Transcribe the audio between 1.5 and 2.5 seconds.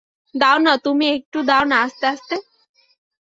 না আস্তে আস্তে!